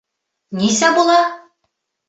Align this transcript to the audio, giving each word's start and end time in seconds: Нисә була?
Нисә 0.61 0.91
була? 0.97 1.21